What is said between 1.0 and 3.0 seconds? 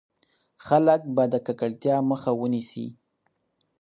به د ککړتيا مخه ونيسي.